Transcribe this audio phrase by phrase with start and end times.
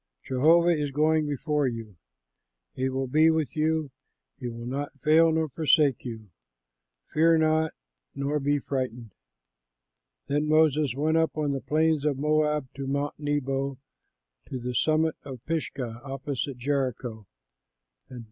[0.25, 1.95] Jehovah is going before you;
[2.73, 3.91] he will be with you,
[4.39, 6.31] he will not fail nor forsake you;
[7.13, 7.73] fear not,
[8.15, 9.11] nor be frightened."
[10.25, 13.77] Then Moses went up on the plains of Moab to Mount Nebo
[14.49, 17.27] to the summit of Pisgah opposite Jericho.